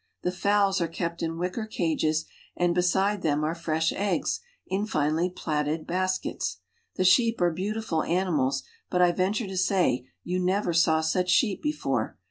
[0.23, 2.25] The fowls are kept in wicker cages,
[2.57, 6.57] and beside them are fresh eggs in finely plaited baskets.
[6.95, 11.61] The sheep are beautiful animals, but I venture to say you never saw such sheep
[11.61, 12.17] before.